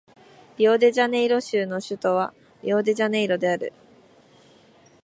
[0.57, 3.71] リオデジャネイロ州の州都はリオデジャネイロである